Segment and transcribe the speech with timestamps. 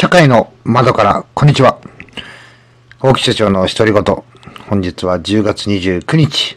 [0.00, 1.80] 社会の窓から、こんにちは。
[3.00, 4.24] 大木社長の独り言。
[4.68, 6.56] 本日は10月29日、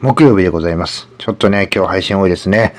[0.00, 1.06] 木曜日でございます。
[1.18, 2.74] ちょっとね、今日配信多いですね。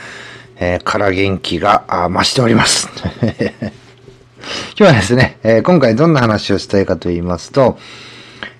[0.57, 2.89] えー、から元気が増しております。
[4.75, 7.79] 今日はですね、えー、今回どんな話をしたいかと言いますと、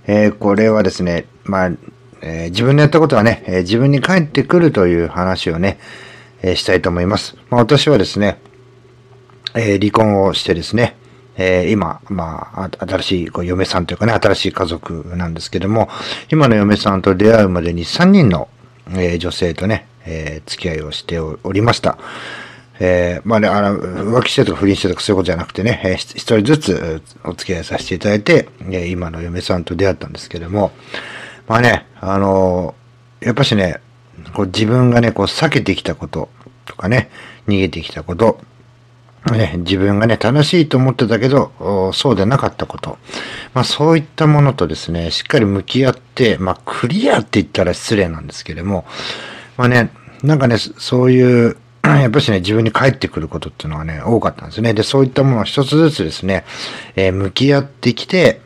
[0.08, 1.72] えー、これはですね、まあ、
[2.22, 5.78] え自分のやったことはね、え自分に返ってくるという話をね、
[6.42, 7.36] えしたいと思います。
[7.50, 8.38] まあ、私はですね、
[9.56, 10.96] え離婚をしてですね、
[11.36, 15.90] えー、今、まあ、新しいこう嫁さんというかね、新しい家族なんですけども、
[16.32, 18.50] 今の嫁さんと出会うまでに3人の、
[18.92, 21.98] えー、女性とね、えー、付き合いをしておりました。
[22.80, 30.72] えー、まあね、あの、浮気してとか不倫してとかそういうことじゃなくてね、えー、一人ずつお付き合いさせていただいて、え、今の嫁さんと出会ったんですけども、
[31.48, 32.76] まあね、あの、
[33.22, 33.80] やっぱしね、
[34.34, 36.30] こう自分がね、こう避けてきたこと
[36.66, 37.10] とかね、
[37.48, 38.40] 逃げてきたこと、
[39.32, 42.98] ね、自分がね、正しいと思ってたけど、そうでなかったこと。
[43.54, 48.86] まあそういったものとですね、しっかり向き合って、まあクリアって言ったら失礼なんですけれども、
[49.56, 49.92] まあね、
[50.24, 54.74] なんかね、そういう、 やっぱしね、自分に返ってくることっていうのはね、多かったんですね。
[54.74, 56.44] で、そういったものを一つずつですね、
[56.96, 58.42] えー、向き合ってきて、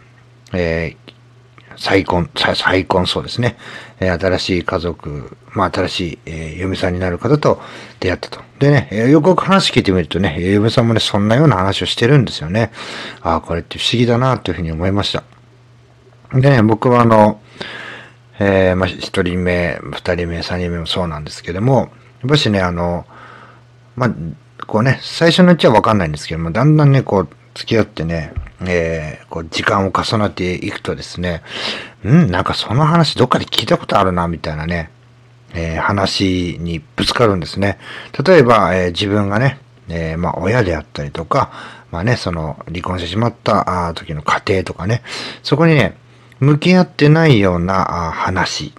[0.53, 1.06] えー、
[1.77, 3.57] 再婚、再婚そうですね。
[3.99, 7.61] え新しい家族、まあ新しい、えー、嫁さんになる方と
[7.99, 8.41] 出会ったと。
[8.59, 12.71] でね、え、よくよく話聞いてみるとね、嫁さんもね、そんなような話をしてるんですよね。
[13.21, 15.23] ああ、これって不思議だなというふうに思いました。
[16.33, 17.39] でね、僕はあの、
[18.39, 21.89] えー、まあ、一人目、二人目、三人目もそうなんですけども、
[22.21, 23.05] やっぱしね、あの、
[23.95, 24.11] まあ、
[24.65, 31.43] こうね、最初のうちはわかんないんですけども、だんだんね、こう、付き合ってね、えー、こう時間を重ねていくとですね、
[32.03, 34.89] うん、なんかその話どっかで聞いたことあるな、みたいなね、
[35.53, 37.77] えー、話にぶつかるんですね。
[38.25, 39.59] 例えば、えー、自分がね、
[39.89, 41.51] えー、まあ、親であったりとか、
[41.91, 45.03] まあね、その、離婚してしまった時の家庭とかね、
[45.43, 45.95] そこにね、
[46.39, 48.73] 向き合ってないような話、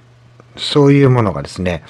[0.57, 1.83] そういうものがですね、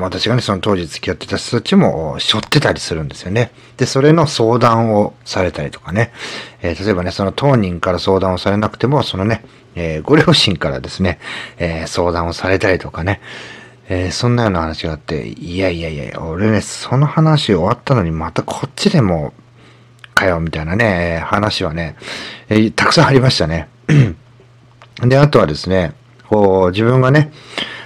[0.00, 3.50] 私がね、その当時付き合ってた人たちも背負ってたりするんですよね。
[3.76, 6.12] で、それの相談をされたりとかね。
[6.62, 9.44] えー、例えばね、その当人から相談をされなくても、そのね、
[9.74, 11.18] えー、ご両親からですね、
[11.58, 13.20] えー、相談をされたりとかね。
[13.86, 19.34] えそんなような話があって、いやいやいや、俺ね、その話終わったのにまたこっちでも、
[20.14, 21.96] かよ、みたいなね、話はね、
[22.48, 23.68] えたくさんありましたね。
[25.04, 25.92] で、あとはですね、
[26.30, 27.30] こう、自分がね、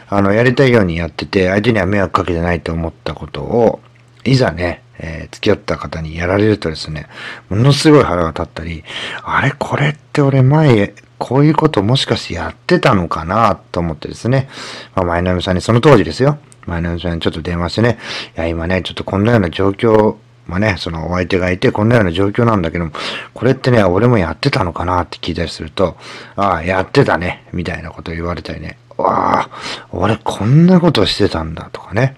[0.08, 3.80] あの、やりたいようにやってて、相手には迷惑かけてないと思ったことを、
[4.24, 7.06] いざね、えー、付き合った方にやられるとですね、
[7.48, 8.84] ものすごい腹が立ったり、
[9.22, 14.48] あれこれって俺前、こういうこともしかしてやってたのかなと思ってですね、
[14.94, 17.98] まあ、前の嫁さんにその当時ですよ、前の嫁さんにちょっと電話してね、
[18.36, 22.92] いや、今ね、ちょっとこんなような状況、まあね、そのお相手がいてこんなような状況なんだけども、
[23.34, 25.96] これってね、俺もやってたのかなって聞いたりすると、
[26.36, 29.50] ああ、やってたね、みたいなこと言われたりね、わあ、
[29.98, 32.16] 俺こんなことしてたんだとかね。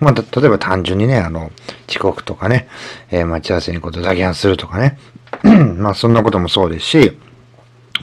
[0.00, 1.50] まあ、例えば単純にね、あの、
[1.88, 2.68] 遅刻とかね、
[3.10, 4.98] えー、待ち合わせにことだけするとかね。
[5.76, 7.18] まあ、そんなこともそうですし、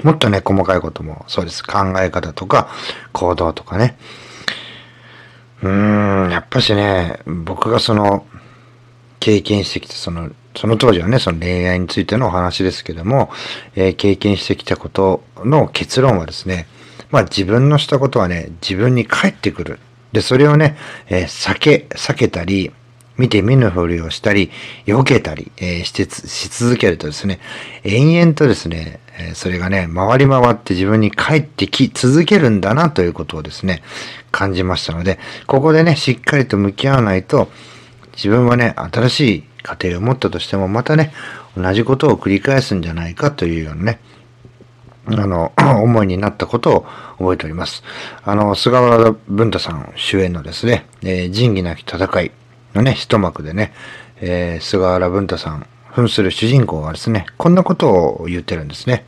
[0.04, 1.64] もっとね、細かいこともそうです。
[1.64, 2.68] 考え方とか、
[3.14, 3.98] 行動とかね。
[5.64, 8.26] うーん、やっぱしね、僕がその、
[9.20, 13.32] 経験してきた、その、その当時はね、その恋愛についてのお話ですけども、
[13.76, 16.68] えー、経験してきたことの結論はですね、
[17.16, 19.80] まあ自分のしたことはね、自分に返ってくる。
[20.12, 20.76] で、それをね、
[21.08, 22.74] えー、避け、避けたり、
[23.18, 24.52] 見て見ぬふりをしたり、
[24.86, 27.40] 避けたり、えー、して、し続けるとですね、
[27.86, 33.82] 延々とですね、えー、それがね、回り回って自分に返ってき続けるんだなということをですね、
[34.34, 37.50] 感じましたので、ここでね、しっかりと向き合わないと、
[38.18, 41.14] 自分はね、新しい家庭を持ったとしても、またね、
[41.56, 44.00] 同じことを繰り返すんじゃないかというようなね、
[45.08, 46.86] あの、 思いになったことを
[47.18, 47.84] 覚えております。
[48.24, 52.32] あの、菅原文太さん主演のですね、えー、仁義なき戦い
[52.74, 53.74] のね、一幕でね、
[54.22, 59.06] えー、菅原文太さん、扮する主人公がですね、こんなことを言ってるんですね。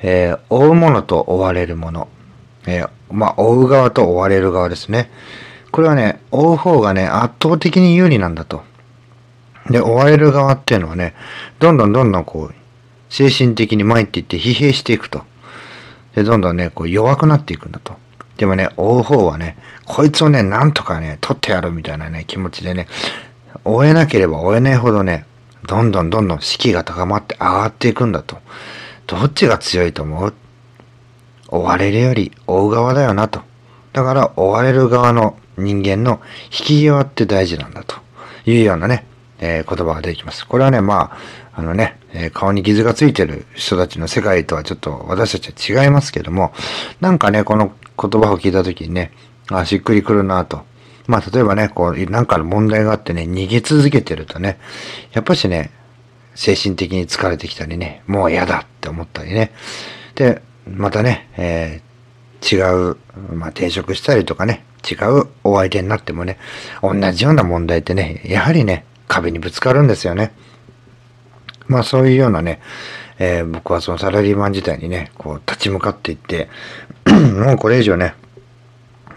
[0.00, 2.08] えー、追うものと追われるもの。
[2.66, 5.10] えー、まあ、追う側と追われる側ですね。
[5.70, 8.62] これはね、追う方がね、圧倒的に有利なんだと。
[9.70, 11.14] で、追われる側っていうのはね、
[11.58, 12.54] どんどんどんどんこう、
[13.14, 15.22] 精神的に参っていって疲弊していくと。
[16.16, 17.94] で、どんどんね、こう弱くなっていくんだと。
[18.38, 22.88] でもね、追う方はね、こいつをね、なんとかね、取ってやるみたいなね、気持ちでね、
[23.64, 25.26] 追えなければ追えないほどね、
[25.64, 28.38] どんどんどんどん士気が高まって上がっていくんだと。
[29.06, 30.34] どっちが強いと思う？
[31.46, 33.42] 追われるより追う側だよなと。
[33.92, 37.94] だから追われる側の人間の引き際って大事なんだと
[38.44, 39.06] いうようなね、
[39.40, 40.46] えー、言葉が出てきます。
[40.46, 46.52] これはね、まああのね、えー、顔に傷がついてる人たちの世界とはちょっと私たちは違いますけども、
[47.00, 49.12] なんかね、この言葉を聞いた時にね、
[49.50, 50.62] あ、しっくりくるなと。
[51.06, 54.58] まあ、例えばね、こう、なんかの問題があってね、逃げ続けてるとね、
[55.12, 55.70] やっぱしね、
[56.34, 59.52] 精神的に疲れてきたりね、もう嫌だって思ったりね。
[60.14, 62.96] で、またね、えー、違う、
[63.32, 66.38] まあ、転職したりとかね、違うお相手になってもね、
[66.82, 70.32] 同じような問題ってね、やはりね、壁にぶつかるんですよね。
[71.66, 72.60] まあそういうようなね、
[73.18, 76.48] えー、僕はそのサラリーマン時代にね、こう立ち向かっていって、
[77.06, 78.14] もうこれ以上ね、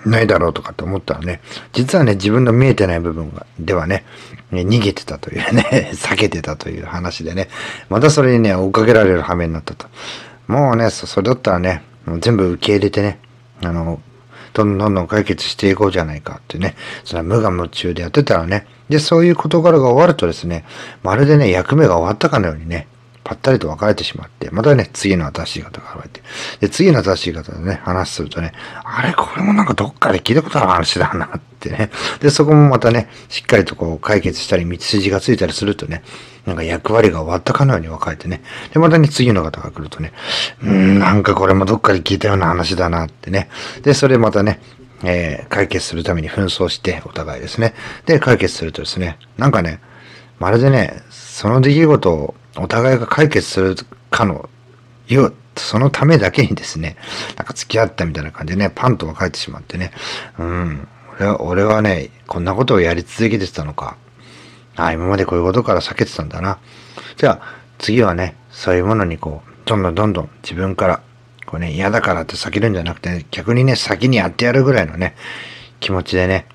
[0.06, 1.42] ないだろうとかって思ったらね、
[1.74, 4.06] 実はね、自分の見えてない部分、ではね、
[4.51, 7.50] 逃げてたというね、 避けてたという話でね、
[7.89, 9.88] またそれにね、追っかけられる羽目になったと。
[10.48, 11.84] もうね、それだったらね、
[12.19, 13.19] 全部受け入れてね、
[13.63, 14.00] あの、
[14.57, 20.65] どんどんどんどん解決していこうじゃないかってね、それは無我夢中でやってたらね、で、そういう事柄が終わるとですね、
[21.04, 22.88] まるでね、役目が終わったかのようにね、
[23.27, 26.21] ぱったりと別れてしまって、またね、次の新しい方が現れて、
[26.62, 28.53] で、次の新しい方でね、話するとね、
[28.85, 31.91] あれ、これもなんかどっかで聞いたことある話だなってね。
[32.21, 36.03] で、そこもまたね、しっかりとこう解決したり、道筋がついたりするとね、
[36.45, 38.41] なんか役割が終わったかのように分かれてね。
[38.71, 40.13] で、またね、次の方が来るとね、
[40.63, 43.50] うん、なんかこれもどっかで聞いたような話だなってね。
[43.83, 44.62] で、それまたね、
[45.03, 47.74] えー、解決するために紛争して、お互いですね。
[48.06, 49.81] で、解決するとですね、なんかね、
[50.39, 53.75] まるでね、その出来事をお互いが解決する
[54.09, 54.50] かの、
[55.07, 56.98] よ、そのためだけにですね、
[57.36, 59.92] なんか付き合ったみたいな感じでね、パンと別れてしまってね、
[60.38, 63.98] うん、俺は、俺はね、こんなことをやり続けてたのか。
[64.75, 66.59] ああ今までこういうことから避けてたんだな。
[67.15, 71.01] じゃあ、次はね、そういうものにこう、どんどんどんどん自分から、
[71.45, 75.15] こうね、嫌だからって避けるんじゃなくて、逆にね、先にやってやるぐらいのね、
[75.80, 76.45] 気持ちでね、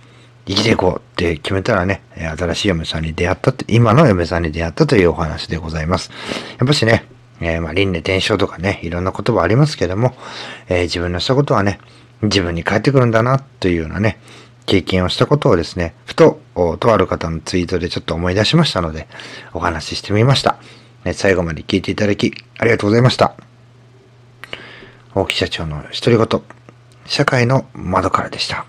[0.46, 6.10] 生きていこうって決めたらね、新しい嫁さんに出会ったって、今の嫁さんに出会ったというお話でございます。
[6.58, 7.04] やっぱしね、
[7.40, 10.14] えー、まあ、輪廻転生とかね、いろんな言葉ありますけども、
[10.68, 11.80] えー、自分のしたことはね、
[12.22, 14.20] 自分に返ってくるんだな、というようなね、
[14.66, 16.40] 経験をしたことをですね、ふと、
[16.78, 19.08] とある方のツイートでちょっと思い出しましたので、
[19.52, 20.56] お話ししてみました。
[21.04, 23.34] ね、最後まで聞いていただき、ありがとうございました。
[25.14, 26.42] 大木社長の独り言、
[27.06, 28.66] 社会の窓からでした。